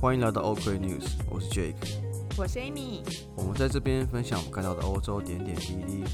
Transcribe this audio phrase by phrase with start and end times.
[0.00, 1.74] 欢迎来到 OK News，我是 Jake，
[2.38, 3.02] 我是 Amy。
[3.36, 6.04] 我们在这边分享我们看到的欧洲点点滴滴。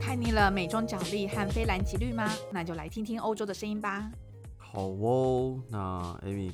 [0.00, 2.28] 看腻了美中角力和非蓝即绿吗？
[2.52, 4.10] 那就来听听欧洲的声音吧。
[4.56, 6.52] 好哦，那 Amy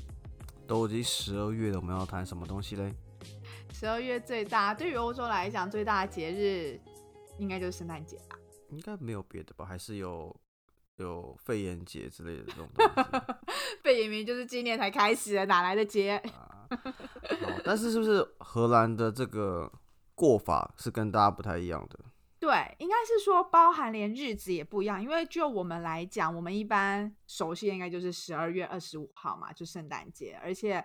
[0.67, 2.95] 都已经十二月了，我们要谈什么东西嘞？
[3.85, 6.81] 十二月最大，对于欧洲来讲最大的节日
[7.37, 8.39] 应该就是圣诞节吧？
[8.71, 9.67] 应该没有别的吧？
[9.67, 10.35] 还是有
[10.97, 13.35] 有肺炎节之类的这种东西？
[13.85, 16.19] 肺炎明就是今年才开始的，哪来的节？
[17.63, 19.71] 但是是不是荷兰的这个
[20.15, 22.01] 过法是跟大家不太一样的？
[22.41, 25.03] 对，应该是说包含连日子也不一样。
[25.03, 30.41] 因为就我们来讲，我们一般熟悉应该就是十二月二十五号嘛，就圣诞节。
[30.43, 30.83] 而且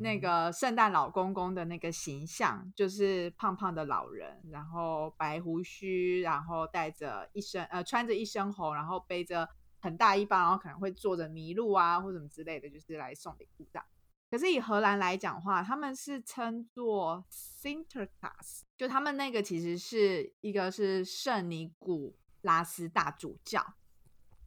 [0.00, 9.48] 那个圣诞老公公的那个形象，就是胖胖的老人，然后白胡须，然后带着一身呃穿着一身红，然后背着。
[9.80, 13.80] 很大一包，然后可能会坐着麋鹿啊，或什么之类的，就是来送礼物的。
[14.28, 23.64] 可是以荷兰来讲话，他们是称作 Sinterklaas，就他们那个其实是一个是圣尼古拉斯大主教。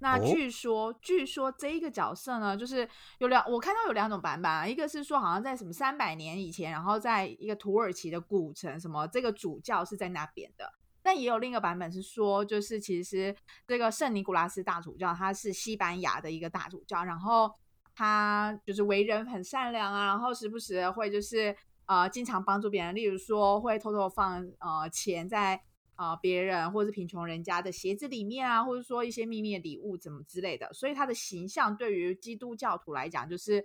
[0.02, 2.88] 那据说，据说这一个角色呢，就是
[3.19, 10.73] 有两，我看到有两种版本啊，一个是说好像在什么三百年以前，然后在一个土耳其的古城，什么这个主教是在那边的。
[11.03, 13.35] 但也有另一个版本是说，就是其实
[13.67, 17.52] 这个圣尼古拉斯大主教他是西班牙的一个大主教，然后
[17.94, 25.61] 他就是为人很善良啊，然后时不时会就是呃经常帮助别人，例如说会偷偷放呃钱在
[26.02, 33.63] 呃别人或者是贫穷人家的鞋子里面啊，或者说一些秘密的礼物怎么之类的，所以他的形象对于基督教徒来讲就是。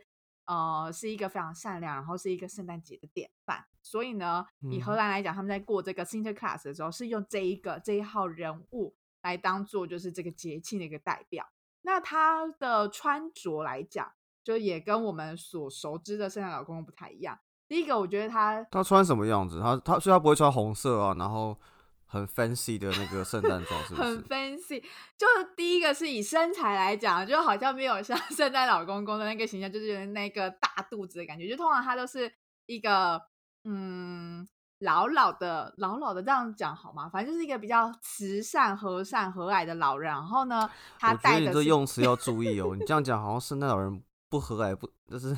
[0.48, 3.64] 呃，是一个非常善良，然后是一个圣诞节的典范。
[3.82, 11.44] 所以呢，以荷兰来讲，他们在过这个 Sinterklaas 的时候，是用这一个这一号人物来当做就是这个节庆的一个代表。
[11.82, 14.12] 那他的穿着来讲，
[14.44, 17.36] 就也跟我们所熟知的圣诞老公公不太一样。
[17.66, 19.58] 第一个，我觉得他他穿什么样子？
[19.60, 21.58] 他他所以他不会穿红色啊，然后。
[22.06, 24.02] 很 fancy 的那个圣诞装， 是不是？
[24.02, 24.80] 很 fancy，
[25.18, 31.48] 就是第一个是以身材来讲，就好像没有像 圣诞老公公的那个形象，就是那个大肚子的感觉。
[31.48, 32.32] 就通常他都是
[32.66, 33.20] 一个
[33.64, 34.46] 嗯
[34.80, 37.08] 老老的、老老的这样讲好吗？
[37.08, 40.12] 反正就是一个比较慈善、和善、和蔼的老人。
[40.12, 42.76] 然后呢，他带的用词要注意哦。
[42.78, 45.34] 你这样讲好像圣诞老人不和蔼，不就是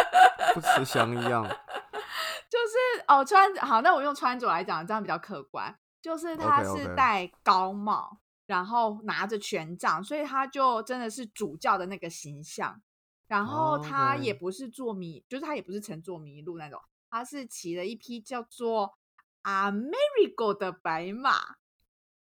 [0.54, 1.42] 不慈祥一样。
[1.44, 5.74] 就是哦，穿好，那我用穿着来讲，这样比较客观。
[6.02, 12.82] 就是他是戴高帽，然后拿着权杖，所以他就真的是主教的那个形象。
[13.28, 18.98] 然后他也不是坐麋，就是他也不是乘坐迷路那种，他是骑了一匹叫做
[19.44, 21.56] Amerigo 的白马。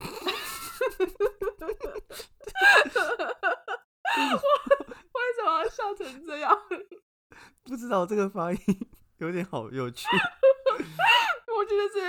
[5.16, 6.58] 为什么要笑成这样？
[7.62, 8.58] 不知道这个发音
[9.18, 10.08] 有点好有趣。
[11.56, 12.00] 我觉得是。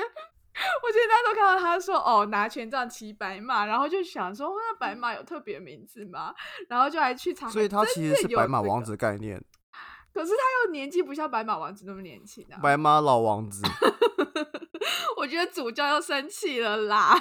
[0.84, 6.34] 我今天大家都看到他说哦拿权杖骑白马，然后就想说那白马有特别名字吗？
[6.68, 9.44] 然后就来去查，所以他其实是白马王子概念。
[10.14, 13.62] 可是他又年纪不像白马王子那么年轻啊，白马老王子。
[15.18, 17.14] 我觉得主教要生气了啦，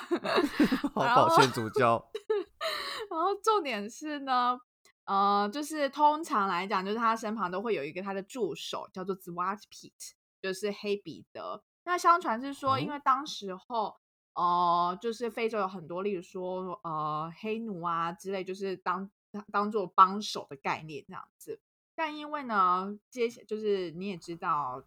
[0.94, 2.02] 好抱歉主教。
[3.10, 4.58] 然后重点是呢，
[5.04, 11.62] 呃，就是通常来讲，就是他身旁都会有一个他的助手，叫做 Zwart Piet，就是黑彼得。
[11.86, 13.96] 那相传是说，因为当时候，
[14.34, 19.08] 呃，就是非洲有很多，例如说，呃，黑奴啊之类，就是当
[19.52, 21.60] 当做帮手的概念这样子。
[21.94, 24.84] 但因为呢，接就是你也知道，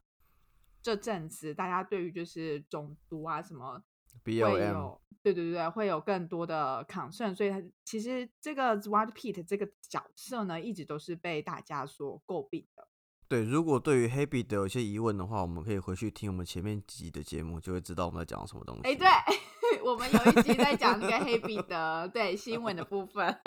[0.84, 3.81] 这阵子大家对于就是种族啊什么
[4.26, 12.89] 会有，对对对会有更多的 concern，所以其实这个 Zwart Pete 这个角色呢，一直都是被大家所诟病的。
[13.30, 18.82] 对，如果对于黑彼得有些疑问的话，我们可以回去听我们前面几集的节目，就会知道我们在讲什么东西。
[18.82, 19.08] 哎，对，
[19.86, 23.40] 我们有一集在讲那个黑彼得对新闻的部分。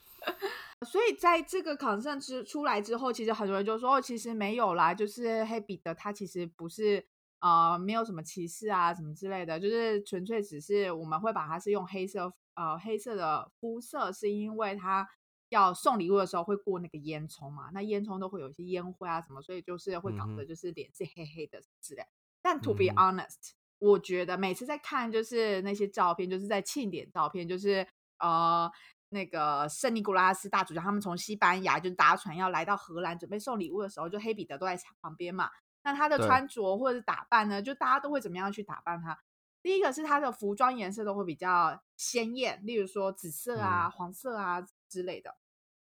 [0.86, 7.02] 所以在这个抗战之出来之后，其实很多人就说，哦，其实没有啦，就是黑彼得他其实不是
[7.40, 15.08] 呃没有什么歧视啊什么之类的，就是纯粹只是我们会把它是用黑色呃黑色的肤色，是因为他。
[15.54, 17.70] 要送礼物的时候会过那个烟囱嘛？
[17.72, 22.04] 那烟囱都会有一些烟灰啊什么，所以就是会搞得就是脸是黑黑的之类。
[22.42, 27.86] 但 to be honest，我觉得每次在看就是那些照片，就是在庆典照片，就是
[28.18, 28.70] 呃
[29.10, 35.48] 那个圣尼古拉斯大主教他们从西班牙就搭船要来到荷兰准备送礼物的时候，就黑彼得都在旁边嘛。
[35.84, 39.18] 那他的穿着或者是打扮呢，就大家都会怎么样去打扮他？
[39.62, 45.34] 第一个是他的服装颜色都会比较鲜艳，例如说紫色啊、黄色啊之类的。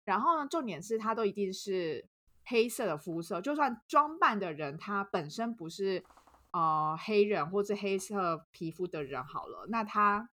[0.03, 2.07] 然后呢，重点是它都一定是
[2.45, 6.03] 黑色的肤色，就算装扮的人他本身不是
[6.51, 10.29] 呃黑人或是黑色皮肤的人好了，那他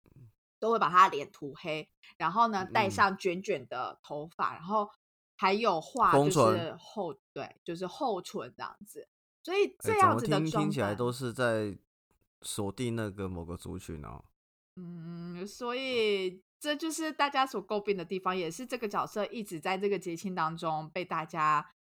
[0.61, 4.91] 都会把他脸涂黑，然后呢戴上卷卷的头发，然后
[5.37, 9.09] 还有画就是厚对，就是厚唇这样子。
[9.43, 11.77] 所以这样子的听起来都是在
[12.41, 14.25] 锁定那个某个族群哦。
[14.77, 21.75] 嗯，所以这就是大家所诟病的地方，也是这个角色一直在这个节庆当中被大家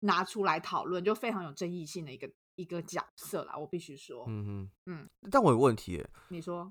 [0.00, 3.56] 拿出来讨论，就非常有争议性的一个一个角色啦。
[3.56, 5.08] 我必须说，嗯哼，嗯。
[5.30, 6.70] 但我有问题，你说？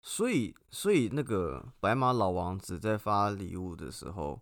[0.00, 4.40] 所以，所以那个白马老王子在发礼物的时候。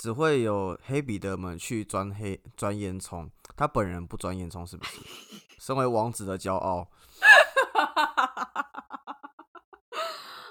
[0.00, 5.00] 只会有黑彼得们去钻黑钻烟囱，他本人不钻烟囱，是不是？
[5.58, 6.88] 身为王子的骄傲。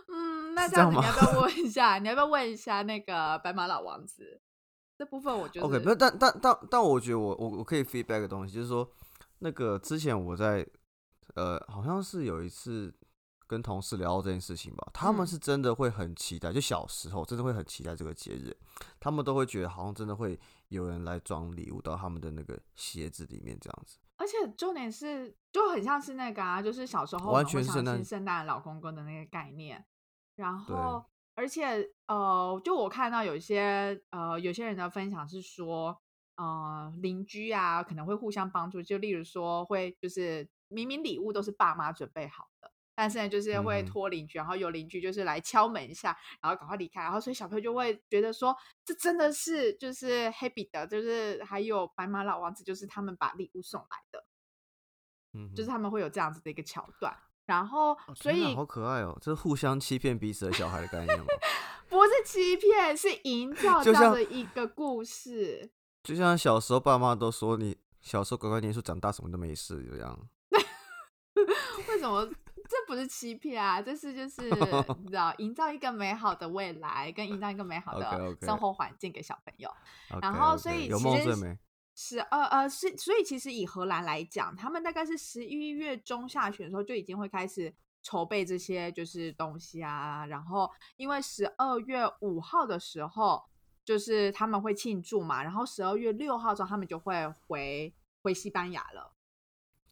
[0.09, 1.97] 嗯，那这样子你要不要问一 下？
[1.99, 4.41] 你要不要问一下那个白马老王子？
[4.97, 8.89] 这部分我觉得 OK，不是，但但但但我觉得我我我可以 feedback 的东西，就是说
[9.39, 10.67] 那个之前我在
[11.35, 12.93] 呃，好像是有一次。
[13.49, 18.53] 跟同事聊到这件事情吧，他们是真的会很期待，就小时候真的会很期待这个节日，
[18.99, 20.37] 他们都会觉得好像真的会
[20.67, 23.99] 有人来装礼物到他们的那个鞋子里面这样子。
[24.17, 29.85] 而且重点是，就很像是那个啊，就是小时候完全圣诞老公公的那个概念。
[30.37, 31.03] 然后，
[31.35, 36.01] 而且呃，就我看到有些呃有些人的分享是说，
[36.35, 42.71] 呃，邻居啊可能会互相帮助，就例如说会就是明明礼物都是爸妈准备好的。
[42.99, 54.25] 但是呢，就是会托邻居，然后有邻居就是来敲门一下，然后赶快离开，然后所以小朋友就会觉得说，这真的是就是黑彼得，就是还有白马老王子，就是他们把礼物送来的，
[55.33, 57.15] 嗯，就是他们会有这样子的一个桥段，
[57.47, 61.25] 然后所以好可爱哦，这是互相欺骗彼此的小孩的概念吗？
[61.89, 65.71] 不是欺骗，是营造这样的一个故事，
[66.03, 70.19] 就像小时候爸妈都说你小时候乖乖念书，长大什么都没事一样，
[71.89, 72.29] 为什么？
[72.69, 74.41] 这不是欺骗啊，这是就是
[74.99, 79.71] 你知道，营造一个美好的未来，跟营造一个美好的生活环境给小朋友。
[80.21, 81.57] 然后，所以其实
[81.97, 90.25] 十二呃是，所以其实以荷兰来讲，他们大概是十一月中下旬的时候就已经会开始筹备这些就是东西啊。
[90.27, 93.43] 然后，因为十二月五号的时候
[93.83, 99.13] 就是他们会庆祝嘛，然后十二月六号之后他们就会回回西班牙了。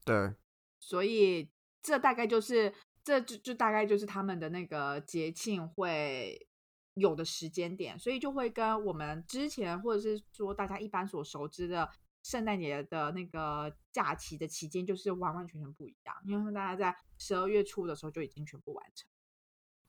[0.06, 0.34] 对，
[0.80, 1.50] 所以。
[1.88, 2.74] 这大概就是，
[3.04, 6.48] 这就就大概就是他们的那个节庆会
[6.96, 11.90] 有的时间点，所以就会跟我们之前或者是说大家一般所熟知的
[12.24, 19.08] 圣诞节的那个假期的期间，就是完完全全不一样，因为大家在十二月初的时候就已经全部完成。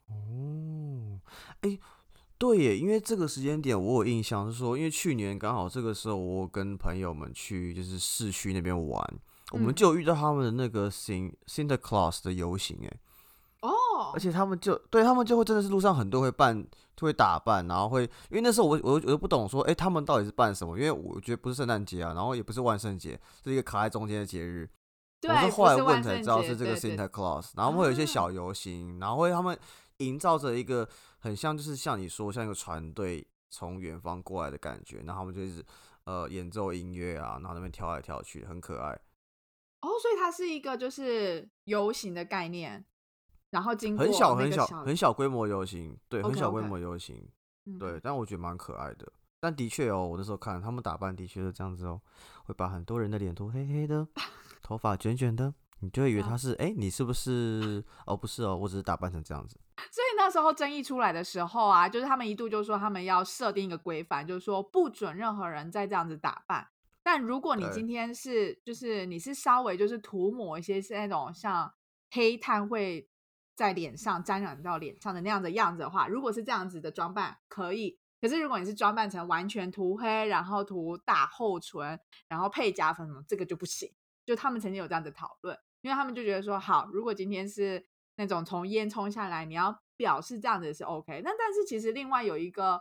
[0.08, 1.20] 哦，
[1.62, 1.78] 哎，
[2.38, 9.20] 对耶，因为这个时间点我有印象是说，因为去年刚好这个时候我跟朋友们去就是市区那边玩。
[9.52, 13.00] 我们就遇到他们的那个 Sin Santa Claus 的游行，哎，
[13.96, 16.66] 哦，而且他们就对他们就会真的是路上很多会扮，
[17.00, 20.78] 会打扮，然后会，因为那时候我我我都不懂说，哎，他们到底是扮什么？
[20.78, 24.69] 因为我觉得不是圣诞节啊，然后也不是万圣节，是一个卡在中间的节日。
[25.22, 29.58] 我是后来问才知道是这个 Santa Claus，然后会有一些小游行，然后会他们
[29.96, 35.64] 营造着一个很像就是像你说像一个船队从远方过来的感觉，然后他们就是
[36.04, 38.92] 呃演奏音乐啊，然后那边跳来跳去，很可爱。
[39.80, 42.85] 哦，所以它是一个就是游行的概念，
[43.50, 47.26] 然后经过很小很小很小规模游行，对，很小规模游行，
[47.78, 49.10] 对，但我觉得蛮可爱的。
[49.38, 52.00] 但的确哦，我那时候看他们打扮的确是这样子哦，
[52.44, 54.06] 会把很多人的脸涂黑黑的，
[54.62, 57.84] 头发卷卷的，你就会以为他是哎，你是不是？
[58.06, 59.60] 哦，不是哦，我只是打扮成这样子。
[59.76, 66.66] 所以那时候争议出来的时候啊，就是他们一度就说他们要设定一个规范，就是说不准任何人再这样子打扮。
[67.02, 71.72] 但如果你今天是，就是你是稍微就是涂抹一些是那种像
[72.10, 73.08] 黑炭会
[73.56, 77.98] 在脸上沾染到脸上的那样的样子的话，如果是这样子的装扮可以。
[78.20, 81.98] 可是如果你是装扮成完全涂黑，然后涂大厚唇，
[82.28, 83.90] 然后配假粉什么，这个就不行。
[84.25, 87.84] 就他们曾经有这样的讨论，因为他们就觉得说，好，如果今天是
[88.16, 91.22] 那种从烟囱下来，你要表示这样子是 OK。
[91.25, 92.80] 那但是其实另外有一个。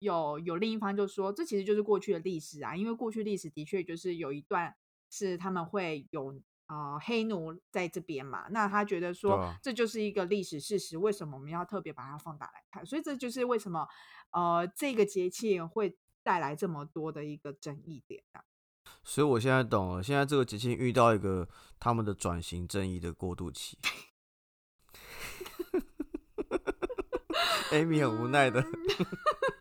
[0.00, 4.72] 有有另一方就说，这其实就是过去的历史啊，因为过去历史的确就是有一段
[5.10, 8.46] 是他们会有啊黑奴在这边嘛。
[8.50, 12.86] 那他觉得说这就是一个历史事实为什么我们要特别把它放大来看？
[12.86, 13.86] 所以这就是为什么
[14.30, 18.22] 呃这个节气会带来这么多的一个争议点
[19.04, 21.48] 所以我现在懂了现在这个节气遇到一个
[21.78, 23.78] 他们的转型正义的过渡期。
[27.70, 28.64] Amy 很无奈的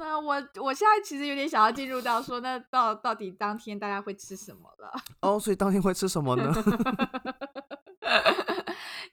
[0.00, 4.92] 嗯，那我我现在其实有点想要进入到说，那到到底当天大家会吃什么了？
[5.20, 6.52] 哦，所以当天会吃什么呢？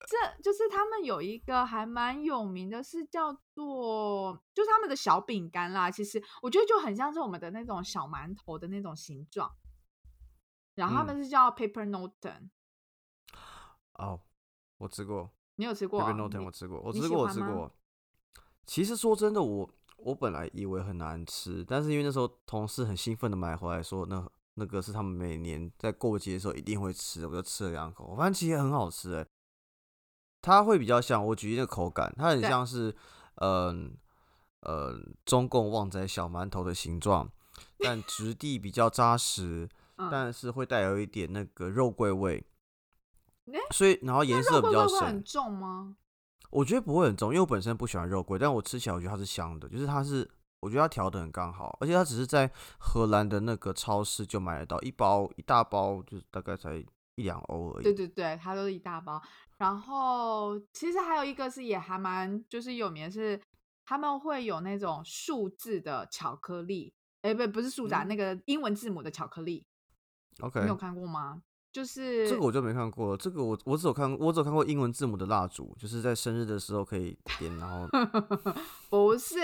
[0.10, 5.92] 这就是他们有一个还蛮有名的，是叫做就是他们的小饼干啦。
[5.92, 9.54] 其实我觉得就很像是我们的那种小馒头的那种形状。
[10.76, 12.50] 然后他们是叫 Paper n o t o n
[13.96, 14.22] 哦，
[14.78, 15.32] 我吃过。
[15.56, 17.76] 你有吃过？Paper n o t o n 我吃过，我吃过，我吃过。
[18.66, 24.26] 其实说真的，我我本来以为很难吃，但是因为那时候同事很兴奋的买回来，说那
[24.56, 29.26] 那个是他们每年在过节的时候一定会吃，我就吃了两口，我发现其实很好吃哎。
[30.42, 32.96] 它会比较像我举一的口感，它很像是
[33.36, 33.98] 嗯
[34.62, 37.30] 呃中共旺仔小馒头的形状，
[37.80, 39.70] 但质地比较扎实。
[40.12, 42.46] 但是会带有一点那个肉桂味，
[43.72, 45.00] 所以然后颜色比较深。
[45.00, 45.96] 很重吗？
[46.50, 50.30] 我觉得不会很重，因为我本身不喜欢肉桂，但我吃起来我觉得它是香的，就是它是
[50.62, 52.50] 我觉得它调的很刚好，而且它只是在
[52.80, 56.78] 荷兰的那个超市就买得到一包一大包，就是大概才
[57.16, 57.84] 一两欧而已。
[57.84, 59.22] 对对对，它都是一大包。
[59.58, 63.42] 然后其实还有一个是也还蛮就是有名的是，
[63.86, 69.66] 他们会有那种数字的巧克力，哎不不是数字，那个英文字母的巧克力。
[70.42, 71.42] OK，你有看过吗？
[71.72, 73.16] 就是这个我就没看过。
[73.16, 77.56] 这个我我只有看，我只有看过英文字母的蜡烛，就是在生日的时候可以点。
[77.58, 77.88] 然后
[78.90, 79.36] 不是，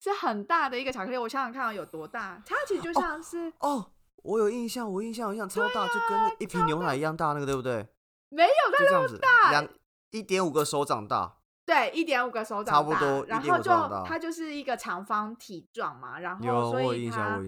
[0.00, 1.16] 是很大的一个巧克力。
[1.16, 3.90] 我想想看有多大，它其实就像是哦，
[4.22, 7.86] 我有印象，我印象好像超大，就跟一瓶牛奶一样大，那个对不对？
[8.28, 9.68] 没有，它这么大，两
[10.10, 11.37] 一点五个手掌大。
[11.68, 13.70] 对，一点五个手掌，差不多，然后就
[14.06, 17.38] 它就是一个长方体状嘛，然后所以它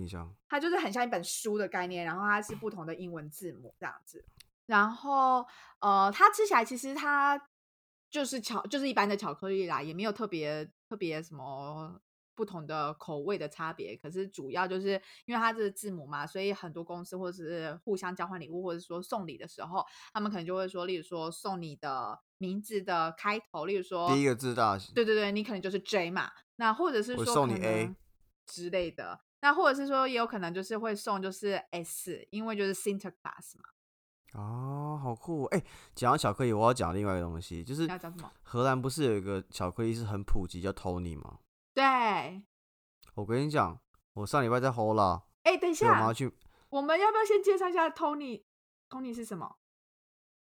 [0.46, 4.22] 它就是很像一本书的概念，然后它是不同的英文字母这样子，
[4.66, 5.46] 然后
[5.78, 7.40] 呃，它吃起来其实它
[8.10, 11.98] 就是巧，就是一般的巧克力啦，也没有特别特别什么。
[12.40, 14.92] 不同的口味的差别，可是主要就是
[15.26, 27.94] 因为它这是字母嘛，所以很多公司或者是互相交换礼物，或者说送礼的时候，他们可能就会说，例如说送你的名字的开头，例如说第一个字大，对对对，你可能就是 J 嘛，那或者是说送你 A
[28.46, 33.68] 之类的，那或者是说也有可能就是会送就是 S，因为就是 Sinterklaas 嘛。
[34.32, 35.42] 哦，好酷！
[35.46, 35.60] 哎，
[35.92, 37.88] 讲到巧克力，我要讲另外一个东西，就是？
[38.44, 41.40] 荷兰不是有一个巧克力是很普及，叫 Tony 吗？
[41.72, 42.42] 对，
[43.14, 43.78] 我跟你讲，
[44.14, 45.22] 我上礼拜在 Hola。
[45.44, 46.32] 哎，等一下，我去。
[46.70, 49.56] 我们要不要先介绍一下 Tony？Tony 是什么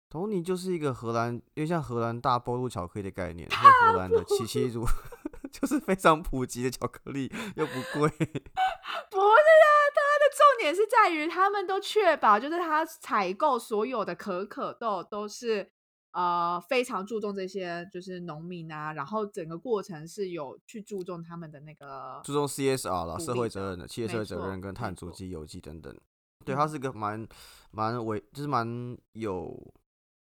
[0.09, 4.86] ？Tony 就是一个荷兰，因为像荷兰大波路巧克力的概念，荷兰的七七乳，
[5.53, 8.09] 就是非常普及的巧克力，又不贵。
[8.09, 15.71] 不是啊，它的重点是在于，他们都确保，就是他采购所有的可可豆都是。
[16.12, 25.96] 呃，非常注重这些，就是农民啊，然后整个过程是有去注重他们的那个注重 CSR 了，社会责任的，企业社会责任跟碳足迹、有机等等。
[26.44, 27.28] 对，它是一个蛮
[27.72, 29.74] 蛮为，就是蛮有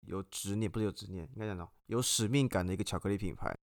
[0.07, 3.55] 有执念，不是有执念，应该讲到有使命感的一个巧克力品牌。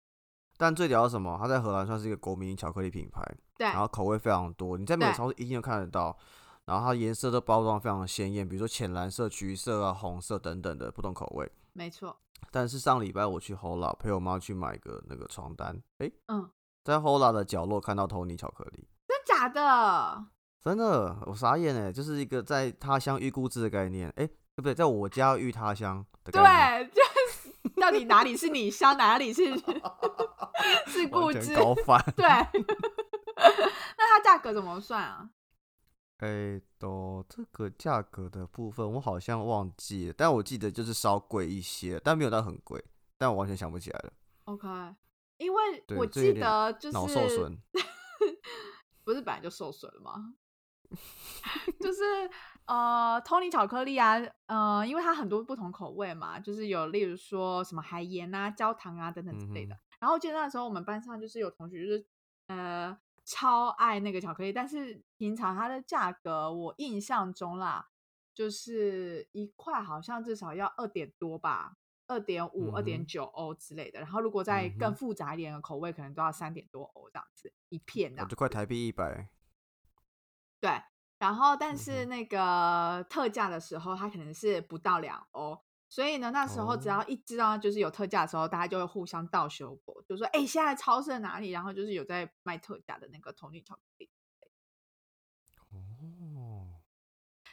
[0.55, 1.37] 但最屌是什么？
[1.39, 3.21] 它在荷兰算是一个国民巧克力品牌，
[3.57, 6.17] 对，然后口味非常多，你在美超市一定都看得到。
[6.65, 11.49] 然后它颜色都包装非常的鲜艳，比如说浅蓝色、橘色啊、红色等等的不同口味。
[11.77, 12.17] 没错。
[12.51, 16.49] 但是上礼拜我去 Hola 陪我妈去买个那个床单，哎，嗯，
[16.83, 20.25] 在 Hola 的角落看到 Tony 巧克力，真假的？
[20.59, 24.73] 真的，我傻眼哎，就是一个在他乡遇故知的概念，哎，对不对？
[24.73, 29.55] 在我家遇他乡的概念，对，就是 到底哪里是你乡，哪里是
[30.87, 31.55] 是故知？
[31.55, 32.03] 高反。
[32.15, 32.25] 对，
[33.37, 35.29] 那它价格怎么算啊？
[36.17, 42.83] 哎，都这个价格的部分我好像忘记了，但我记得就是稍贵一些，但没有到很贵，
[43.19, 44.13] 但我完全想不起来了。
[44.45, 44.67] OK，
[45.37, 47.55] 因为我记得就是脑受损，
[49.05, 50.33] 不是本来就受损了吗？
[51.79, 52.01] 就是
[52.65, 54.15] 呃，Tony 巧克力啊，
[54.47, 59.77] 呃，因为它很多不同口味嘛，就是有例如说什么海盐啊、焦糖啊等等之类的。
[59.99, 62.07] 然后我记得那时候我们班上就是有同学就是
[62.47, 62.97] 呃。
[63.29, 67.89] 超爱那个巧克力，但是平常它的价格，我印象中啦，
[68.33, 71.75] 就是一块好像至少要二点多吧，
[72.07, 73.99] 二点五、二点九欧之类的。
[73.99, 79.27] 然后如果再更复杂一点的口味，可能都要三点多欧这样子一片的，就快台币一百。
[80.61, 80.81] 对，
[81.19, 85.66] 然后但是那个特价的时候，它可能是不到两欧。
[85.89, 94.09] 所以呢，那时候只要一知道就是有特价的时候，大家就会互相倒修果，就说：“哎，现在超市哪里？”然后就是有在卖特价的那个同女巧克力。
[95.71, 96.73] 哦。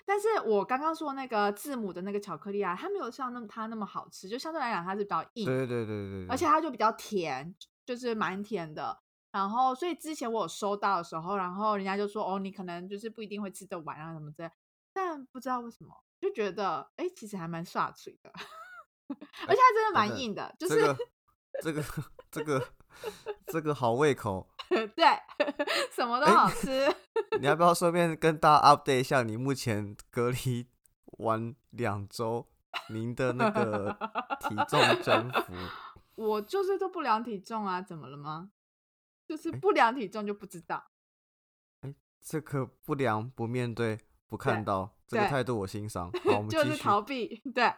[0.05, 5.47] 但是我刚刚说那个字母的那个巧克力啊，它没有像那么它那么好吃，就相对来讲它是比较硬。
[5.47, 6.29] 对对对对对。
[6.29, 7.55] 而且它就比较甜，
[7.87, 9.01] 就是蛮甜的。
[9.31, 14.51] 然后，所以之前我有收到的时候，然后人家就说：“哦，你可能就是不一定会吃得完啊，什么之类。”
[14.93, 18.33] 但不知道为什么，就觉得哎，其实还蛮刷嘴的，
[19.47, 20.81] 而且它真的蛮硬的，就是
[21.61, 21.85] 这个
[22.31, 22.69] 这个
[23.49, 24.49] 这个好胃口，
[24.97, 25.05] 对，
[25.93, 26.91] 什么都好吃。
[27.39, 30.67] 你要不要顺便跟大家 update 一下你目前隔离
[31.19, 32.49] 完两周
[32.89, 33.93] 您的那个
[34.41, 35.53] 体重增幅？
[36.15, 38.51] 我就是都不量体重啊，怎么了吗？
[39.29, 40.91] 就是不量体重就不知道，
[41.83, 44.01] 哎，这个不量不面对
[44.35, 46.11] 不看到这个态度我欣赏。
[46.27, 47.73] 好，我们就是逃避对。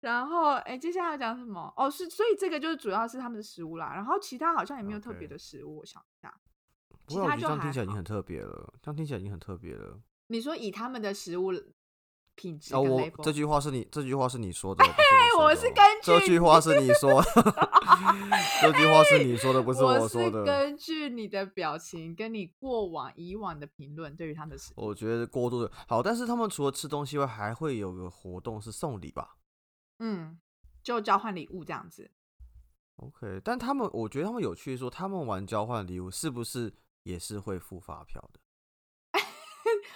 [0.00, 1.72] 然后哎，接下来要讲什么？
[1.76, 3.92] 哦，是所以这个就是主要是他们的食物啦。
[3.92, 6.32] 然后其他好像也没有特别的食物，我想一下。
[7.08, 10.00] 其他就听起来已经很特别了，这样听起来已经很特别了。
[10.28, 11.52] 你说以他们的食物。
[12.34, 14.84] 品质哦，我这句话是你这句话是你说的，
[15.38, 17.22] 我是根据这句话是你说，
[18.60, 20.44] 这句话是你说的，不是我说的。
[20.44, 26.02] 根据你的表情跟你过往以往的评论，对于他们是，我觉得过度的好。
[26.02, 29.36] 但是他们除了吃东西外，还会有个活动是送礼吧？
[29.98, 30.38] 嗯，
[30.82, 32.10] 就交换礼物这样子。
[32.96, 36.72] OK，但他们我觉得他们有趣，说他们玩交换礼物是不是
[37.02, 38.40] 也是会付发票的？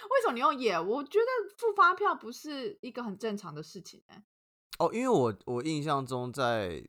[0.09, 0.79] 为什么你用也？
[0.79, 4.23] 我觉得付发票不是一个很正常的事情哎。
[4.77, 6.81] 哦，因为我我印象中在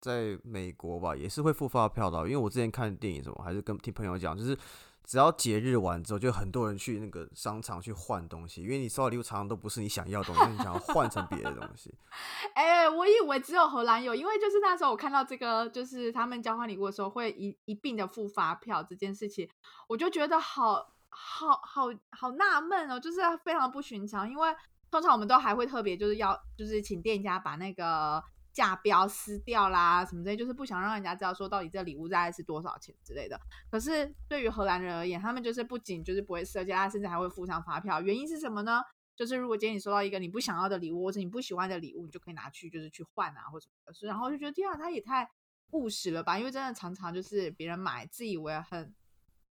[0.00, 2.18] 在美国吧，也是会付发票的。
[2.24, 4.58] 因为我之前看电影什么，还是跟听朋友讲，就是
[5.04, 11.94] 只要节日完之后，就很多人去那个商场去换东西，因为你收到礼物常常都不是你想要的东西，你想要换成别的东西。
[12.54, 19.48] 哎，我以为只有荷兰有，因为就是那时候我看到这个，就是他们交换礼物的时候会一一并的付发票这件事情，
[19.86, 20.95] 我就觉得好。
[21.18, 24.54] 好好好纳闷哦，就是非常不寻常，因为
[24.90, 33.40] 通常我们都还会特别就是要就是请店家把那个价标撕掉啦，什么之类，就是不想让人家知道说到底这礼物大概是多少钱之类的。
[33.70, 38.02] 可是对于荷兰人而言，他们就是不仅就是不会设计，他甚至还会附上发票。
[38.02, 38.82] 原因是什么呢？
[39.16, 44.06] 就是如果今天你收到一个你不想要的礼物，或者你不喜欢的礼物，你就可以拿去就是去换啊，或者什么的。
[44.06, 45.26] 然后就觉得天啊，他也太
[45.70, 46.38] 务实了吧？
[46.38, 48.94] 因为真的常常就是别人买自以为很。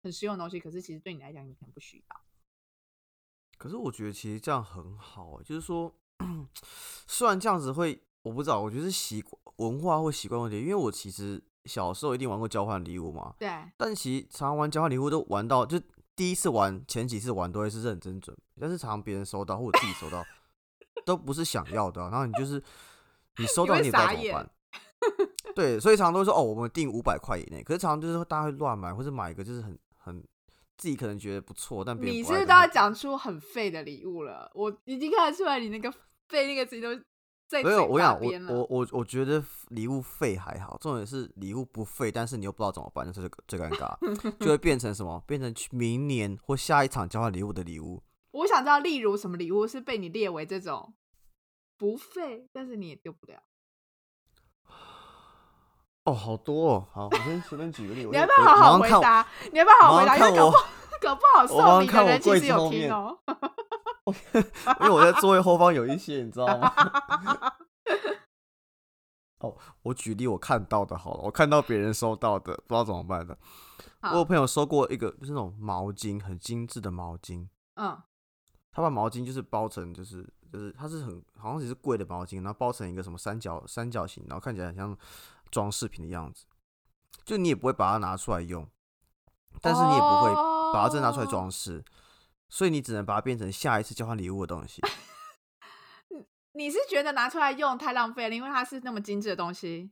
[0.03, 2.21] 很实用的东西，可是其实对你来讲，你可能不需要。
[3.57, 5.93] 可是我觉得其实这样很好，就是说，
[7.05, 10.59] 虽然这样子会，我不知道，我觉得是习惯文化或习惯问题。
[10.59, 13.47] 因为我其实小时候一定玩过交换礼物嘛，对。
[13.77, 15.79] 但其实常常玩交换礼物都玩到，就
[16.15, 20.25] 第一次玩，前几次玩都会是认真准备，但是常常别人收到或者自己收到，
[21.05, 22.63] 都不是想要的，然后你就是
[23.37, 24.51] 你收到你也不知道怎么办。
[25.53, 29.77] 对，所以常常都说哦，我们定五百块以内，可是常常就是大家会乱买，或者买一个就是很。
[30.03, 30.21] 很
[30.77, 34.51] 自己可能觉得不错，但别人你是不是都要讲出很废的礼物了？
[34.55, 35.91] 我已经看得出来，你那个
[36.29, 36.95] “废”那个词都
[37.47, 37.85] 在没有。
[37.85, 43.95] 我想，我我我我觉得礼物废还好，重点是礼物不废，但是你又不知道怎么办，就是最尴尬，
[44.39, 45.23] 就会变成什么？
[45.27, 48.01] 变成明年或下一场交换礼物的礼物。
[48.31, 50.93] 我想知道，例如什么礼物是被你列为这种
[51.77, 53.43] 不废，但是你也丢不了。
[56.05, 59.25] 哦，好多哦，好，我先随便举个例，你要不要好好回答？
[59.51, 60.17] 你要不要好好回答？
[60.17, 60.57] 因为搞不
[61.01, 63.17] 搞不好送礼的人其实有听哦。
[64.81, 66.73] 因为我在座位后方有一些，你知道吗？
[69.39, 73.37] 哦，我举例我看到的，好了，我看到别人收到的，不知道怎么办的。
[74.01, 77.47] 我有朋友收过一个，就是那种毛巾，很精致的毛巾。
[77.75, 78.01] 嗯，
[78.71, 84.97] 他把毛巾就是包成，就是就是它是很好像也是贵的毛巾，然后包成一个什么三角三角形，然后看起来很像。
[85.51, 86.45] 装饰品的样子，
[87.25, 88.65] 就你也不会把它拿出来用，
[89.59, 90.33] 但是你也不会
[90.71, 91.83] 把它真拿出来装饰，
[92.47, 94.81] 所以你只能把它变成下一次交换礼物的东西。
[96.55, 99.91] 你是觉得拿出来用太浪费了，因为它是那么精致的东西。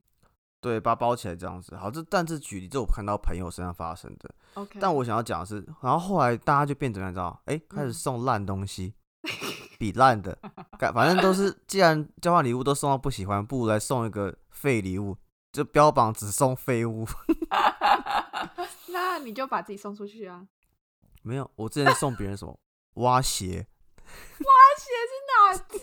[0.61, 1.75] 对，把它包起来这样子。
[1.75, 4.33] 好，这但是举例，这我看到朋友身上发生的。
[4.53, 7.13] OK，但我想要讲的是，然后后来大家就变怎么样？
[7.13, 7.41] 知道？
[7.47, 8.93] 哎，开始送烂东西，
[9.79, 10.37] 比烂的，
[10.77, 15.17] 反正都是， 既然交换礼物都送到不喜欢，不如来送一个废礼物。
[15.51, 17.07] 就标榜只送废物，
[18.89, 20.45] 那你就把自己送出去啊！
[21.23, 22.55] 没有，我之前送别人什么
[23.01, 23.65] 挖鞋，
[24.05, 25.79] 挖鞋是哪招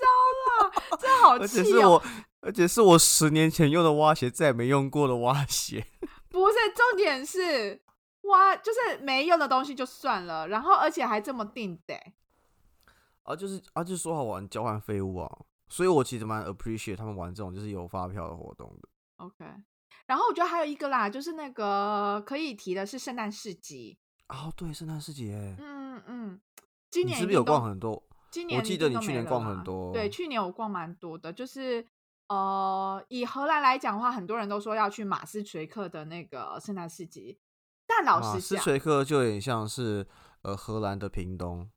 [0.47, 0.99] 啦？
[1.01, 1.43] 这好气哦！
[1.43, 2.03] 而且是我，
[2.43, 5.85] 而且是我十年前用的挖鞋，再也没用过的挖鞋。
[6.29, 7.83] 不是，重点是
[8.23, 12.01] 挖，就是没用的东西就算了，然后而且还这么定的。
[13.27, 18.89] 啊，就是啊，就是说好玩交换废物啊，所以我其实蛮 appreciate 他们玩这种就是有发票的活动的。
[19.17, 19.45] OK，
[20.07, 23.99] 然后我觉得还有一个啦，就是那个可以提的是圣诞市集。
[24.29, 26.41] 哦，对，圣诞市集，嗯嗯，
[26.91, 28.03] 今年是不是有逛很多？
[28.31, 29.93] 今年我记得你去年逛很多。
[29.93, 31.87] 对，去年我逛蛮多的，就是
[32.29, 37.39] 呃，以荷兰来讲的话，很多人都说要去马斯垂克的那个圣诞市集，
[37.87, 40.07] 但老马实讲，斯垂克就有点像是
[40.43, 41.71] 呃荷兰的屏东，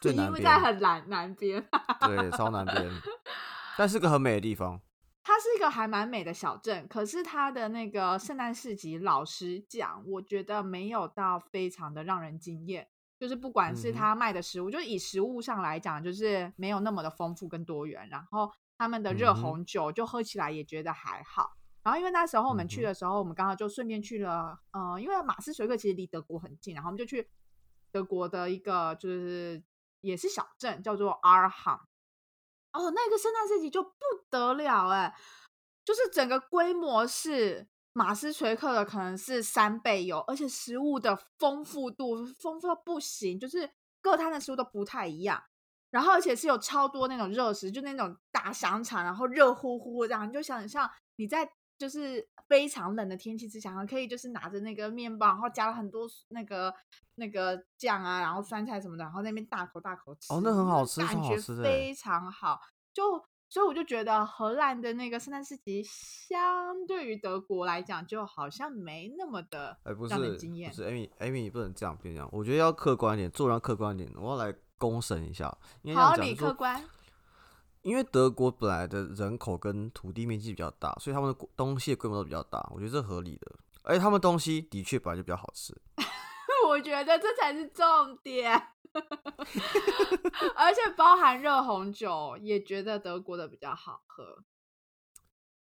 [0.00, 1.68] 最南因为边，在很南南边，
[2.00, 2.90] 对，超南边，
[3.76, 4.80] 但是个很美的地方。
[5.22, 12.88] 它是一个还蛮美的小镇，可是它的那个圣诞市集，老实讲，我觉得没有到非常的让人惊艳。
[13.18, 18.08] 就是不管是嗯哼他卖的食物，就是以食物上来讲，就是没有那么的丰富跟多元。
[18.08, 21.50] 然后他们的热红酒就喝起来也觉得还好。
[21.82, 27.28] 然后因为那时候我们去的时候，我们刚好就顺便去了，呃，因为马斯垂克其实离德国很近，然后我们就去
[27.90, 29.60] 德国的一个就是
[30.00, 31.78] 也是小镇，叫做阿尔罕。
[32.72, 33.90] 哦，那个圣诞市集就不
[34.30, 35.14] 得了哎，
[35.84, 45.42] 就是整个规模是马斯垂克的可能是三倍有，而且食物的丰富度丰富到不行，就是各摊的食物都不太一样。
[45.90, 56.74] 然后而且是有超多那种热食，就那种大香肠，然后热乎乎这样，你就想象你在就是非常冷的天气之下，可以就是拿着那个面包，然后加了很多那个
[57.14, 62.60] 那个酱啊，然后酸菜什么的，然后那边大口大口吃，哦那很好吃感觉非常好。
[62.92, 70.20] 就所以我就觉得荷兰的那个圣诞市集，相对于德国来讲，就好像没那么的哎，不是，不。
[70.20, 70.36] 是
[70.84, 72.28] ，Amy，Amy，你不能这样变这样。
[72.32, 74.12] 我觉得要客观一点，做人要客观一点。
[74.16, 75.46] 我要来公审一下，
[75.94, 76.84] 好，你客观。
[77.82, 83.56] 因为德国本来的人口跟土地面积比较大，所以他们的国东西的规模都比较大，我觉得这合理的。
[83.82, 85.74] 而且他们东西的确本来就比较好吃。
[86.68, 88.52] 我觉得这才是重点，
[90.54, 94.44] 而且包含热红酒，也觉得德国的比较好喝。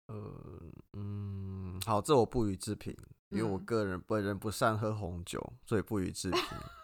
[0.08, 0.18] 呃，
[0.98, 2.94] 嗯，好，这我不予置评，
[3.30, 6.42] 因为我嗯个人本人不善喝红酒，所以不予置评。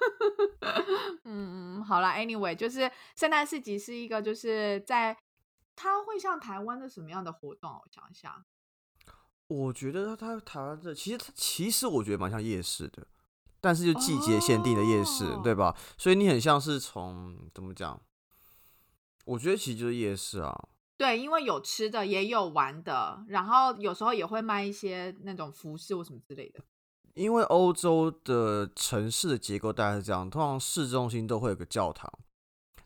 [1.23, 5.17] 嗯，好啦 a n y w a y 就是圣诞市集是一个，就是在
[5.75, 7.71] 它会像台湾的什么样的活动？
[7.71, 8.45] 我想一下，
[9.47, 13.07] 我觉得它台湾的其实它其实我觉得蛮像夜市的，
[13.59, 15.75] 但是就季节限定的夜市，哦对吧？
[15.97, 18.01] 所以你很像是从怎么讲？
[19.25, 20.69] 我觉得其实就是夜市啊。
[20.97, 26.63] 对，因为有吃的也有玩的，然后有时候也会卖一些那种服饰或什么之类的。
[27.15, 32.11] 因为欧洲的城市的结构大概是这样，通常市中心都会有个教堂，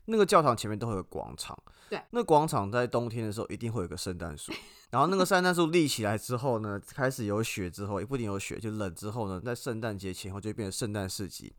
[0.06, 1.56] 那个教堂前面都会有个广场。
[1.88, 4.52] 对，那广场在冬天的时候一定会有个圣诞树，
[4.90, 11.52] 然后那个圣诞树立起来之后呢，开始有雪之后，也不一定有雪，就冷之后呢，在圣诞节前后就会变成圣诞市集，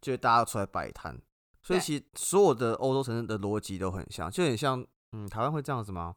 [0.00, 1.20] 就会大家出来摆摊。
[1.62, 6.16] 所以其实所有的欧洲城市的逻辑都很像，就很像，嗯，台湾会这样子吗？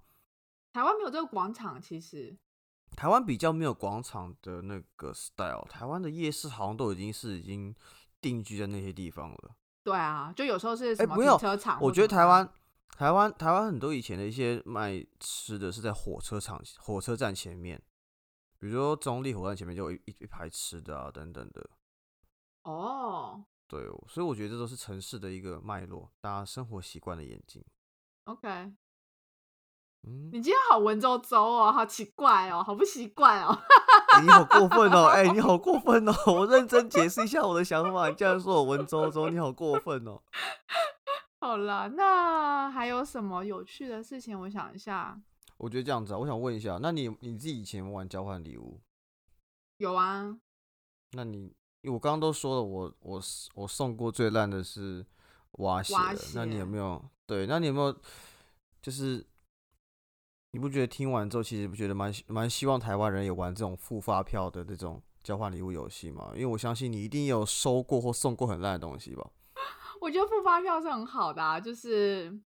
[0.73, 2.35] 台湾没有这个广场，其实
[2.99, 7.73] 台湾比较没有广场的那个 style，台湾的夜市好像都已经是已经
[8.19, 9.55] 定居在那些地方了。
[9.83, 12.53] 对啊，就有时候是什么哎没有停车场或什么的，我觉得台湾
[12.97, 17.81] 台湾台湾很多以前的一些卖吃的是在火车场火车站前面，
[18.59, 21.69] 比如说中立火车站前面就有一一一排吃的啊等等的。
[22.63, 27.63] 哦对哦，所以我觉得这都是城市的一个脉络，大家生活习惯的眼睛。
[28.25, 28.73] ，OK，
[30.07, 33.57] 嗯，你今天好文绉绉哦，好奇怪哦，好不习惯哦。
[34.15, 35.05] 欸你好过分哦！
[35.07, 36.13] 哎、 你好过分哦！
[36.27, 40.21] 我认真解释一下我的想法，你竟然说我文绉绉，你好过分哦！
[41.39, 44.37] 好了，那还有什么有趣的事情？
[44.39, 45.17] 我想一下，
[45.57, 48.81] 我觉得这样子啊，我想问一下，那你你自己以前玩交换礼物，
[49.77, 50.37] 有啊，
[51.11, 53.21] 那你我刚刚都说了，我我
[53.53, 55.05] 我送过最烂的是
[55.53, 55.95] 蛙鞋
[56.35, 57.45] 那你有没有对？
[57.47, 57.95] 那你有没有
[58.81, 59.25] 就是
[60.51, 66.31] 你不觉得听完之后，其实不觉得蛮希蛮希望台湾人也玩这种付发票的这种交换礼物游戏吗？
[66.33, 69.29] 因为我相信你一定有收过或送过很烂的东西吧？
[70.01, 72.39] 我觉得付发票是很好的啊，就是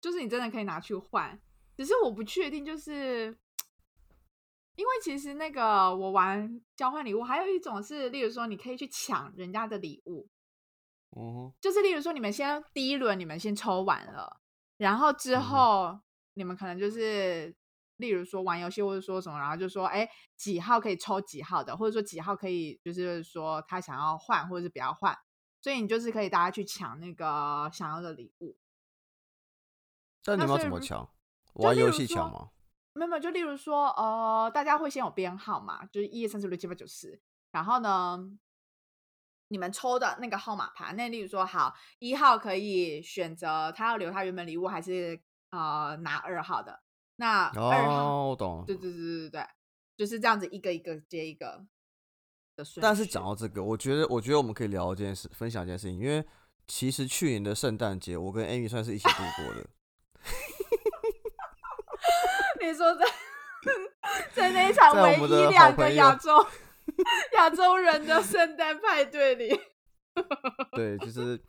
[0.00, 1.40] 就是你真的可以拿去换，
[1.76, 3.36] 只是我不确定，就是
[4.76, 10.28] 因为其实那个我玩交换礼物，还有一种是，例如说你可以去抢人家的礼物，
[11.16, 14.40] 嗯哼，就是例如说你们先第一轮你们先抽完了，
[14.76, 15.98] 然后之后
[16.38, 17.54] 你们可能就是。
[17.98, 25.18] 例如说玩游戏或者说什么，然后就说，哎，几号可以抽几号的，或者说几号可以，就是说他想要换或者是不要换，
[25.60, 28.56] 所以你就是可以大家去抢那个想要的礼物。
[30.22, 31.10] 但你们要怎么抢？
[31.54, 32.50] 玩游戏抢吗？
[32.92, 37.20] 没有没有，就例如说，呃，大家会先有编号嘛，就是一二三四五六七八九十，
[37.50, 38.30] 然后呢，
[39.48, 46.80] 你们抽的那个号码牌，那例如说，好，一号可以选择他要留他原本礼物，还是呃拿二号的？
[47.16, 48.64] 那二号，哦，我懂了。
[48.66, 49.46] 对对对对对，
[49.96, 51.64] 就是这样子一个一个接一个
[52.56, 52.80] 的顺序。
[52.80, 56.24] 但是讲到这个，我觉得，我觉得我们可以聊一件事，分享一件事情，因为
[56.66, 59.66] 其实去年的圣诞节，我跟 Amy 算是一起度过的。
[62.60, 63.04] 你你说在
[64.34, 66.46] 在那一 场唯一两个亚洲
[67.34, 69.58] 亚洲人的圣诞派对里，
[70.72, 71.40] 对，就是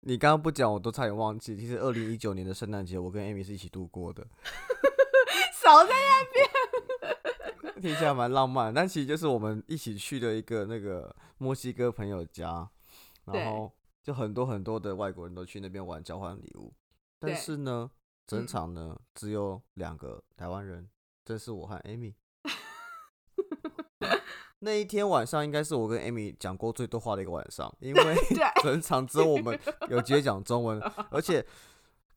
[0.00, 1.56] 你刚刚不讲，我都差点忘记。
[1.56, 4.26] 其实二零一九年的圣诞节，我跟 Amy 是一起度过的。
[5.60, 6.24] 少在那
[7.62, 12.68] 边， 听起来蛮浪漫，但其实就是我们一起去的一个那个墨西哥朋友家，
[13.24, 13.70] 然后
[14.02, 16.72] 就很多很多的外国人都去那边玩交换礼物，
[17.18, 17.90] 但是呢，
[18.26, 20.88] 整场呢只有两个台湾人，
[21.24, 22.14] 这是我和 Amy。
[24.60, 28.16] 那一天晚上应该是我跟 Amy 讲过最多话的一个晚上，因为
[28.62, 31.44] 整场只有我们有直接讲中文，而且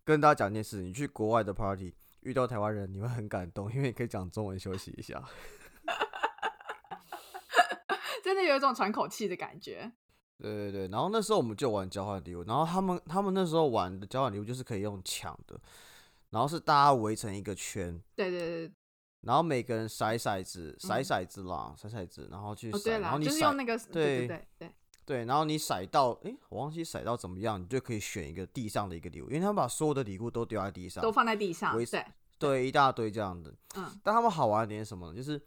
[0.04, 5.24] 跟大家讲一件事：你去国外的 party 遇到台湾人，你会很感动，因为你可以讲中文休息一下，
[8.24, 9.92] 真的有一种喘口气的感觉。
[10.40, 15.60] 对对对，然后那时候我们就玩交换礼物，然后他们他们那时候玩的交换礼物就是可以用抢的，
[16.32, 18.02] 然后是大家围成一个圈。
[18.16, 18.72] 对对对。
[19.22, 24.72] 然后每个人甩骰子，甩骰子啦，甩骰子，然后去骰，然后你就是用那个对对对
[25.06, 32.06] 对，然后你骰到，哎，我忘记骰到怎么样，你就可以选一个地上的一个礼物，因为他们把所有的礼物都丢在地上，都放在地上，对
[32.40, 33.54] 对，一大堆这样的。
[33.76, 35.16] 嗯，但他们好玩一点什么呢？
[35.16, 35.40] 就是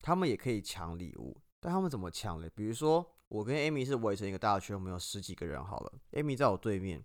[0.00, 2.48] 他们也可以抢礼物，但他们怎么抢呢？
[2.54, 7.04] 比如说我跟 Amy 是围成一个大圈，我们有十几个人好了，Amy 在我对面，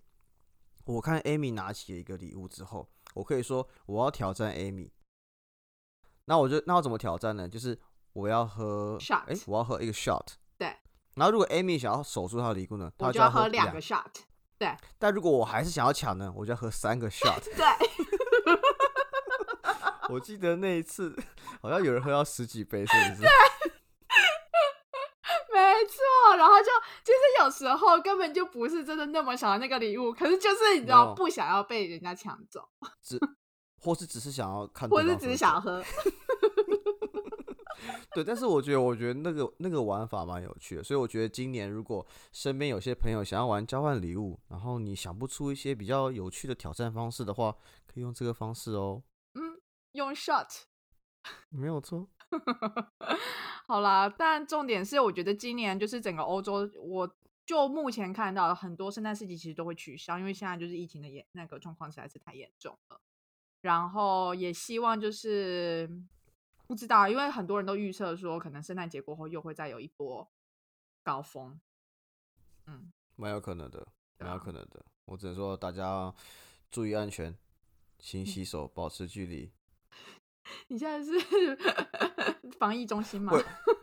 [0.86, 4.90] 我看 Amy 拿起了一个礼物之后，我可以说我要挑战 Amy。
[6.30, 7.48] 那我就那我怎么挑战呢？
[7.48, 7.80] 就是
[8.12, 10.26] 我要喝，shot，哎，我要喝一个 shot。
[10.58, 10.76] 对。
[11.16, 14.04] 然后如果 Amy 想要守住她的礼物呢，她就要喝两个 shot。
[14.58, 14.76] 对。
[15.00, 17.42] 但如果我还是想要抢呢，我就要喝三个 shot。
[17.56, 17.66] 对。
[20.10, 21.16] 我记得那一次
[21.62, 23.22] 好像有人喝到十几杯，是不是？
[23.24, 23.30] 对。
[25.54, 26.66] 没错，然后就
[27.04, 32.68] 其实有时候根本就不是真的那么想要那个礼物，可是就是你知道不想要被人家抢走。
[33.80, 35.84] 或是只是想要看，或是只是想要喝
[38.13, 38.24] 对。
[38.24, 49.04] 但是我觉得，我觉得那个那个玩法蛮有趣的，所以我觉得今年如果身边有些朋友想要玩交换礼物，然后你想不出一些比较有趣的挑战方式的话，可以用这个方式哦。
[49.36, 49.62] 嗯，
[49.94, 50.63] 用 shot
[51.50, 52.08] 没有错。
[53.68, 63.00] 好啦，但重点是，我觉得今年就是整个欧洲，我就目前看到很多圣诞市集其实都会取消，因为现在就是疫情的严那个状况实在是太严重了。
[63.62, 65.89] 然后也希望就是
[66.67, 70.30] 不知道，因为很多人都预测说，可能圣诞节过后又会再有一波
[71.04, 71.60] 高峰。
[72.65, 73.88] 嗯，蛮有可能的，
[74.20, 74.86] 蛮有可能的。
[75.06, 76.13] 我只能说大家
[76.70, 77.38] 注意安全，
[77.98, 79.52] 勤洗 手，保持距离。
[80.67, 81.58] 你现在是
[82.60, 83.34] 防疫中心吗？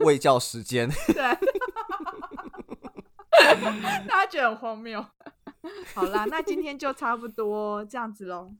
[0.00, 0.88] 喂教时间。
[1.08, 1.38] 对。
[4.06, 5.04] 大家觉得很荒谬。
[5.94, 8.54] 好啦，那今天就差不多这样子喽。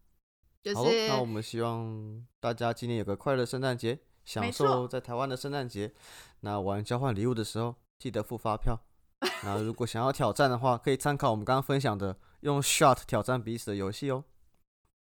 [0.72, 5.92] 好，那我们希望大家今年有个快乐圣诞节，享受在台湾的圣诞节。
[6.40, 8.80] 那玩交换礼物的时候，记得付发票。
[9.44, 14.24] 那如果想要挑战的话，可以参考我们刚刚分享的用 shot 挑战彼此的游戏哦。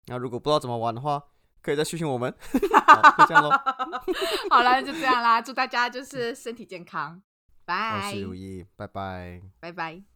[0.06, 1.22] 那如果不知道怎么玩的话，
[1.62, 2.34] 可以再私信我们。
[2.52, 3.50] 就这样喽。
[4.50, 7.22] 好了，就这样啦，祝大家就是身体健康，
[7.64, 7.74] 拜。
[7.74, 10.13] 万事如意，拜拜，拜拜。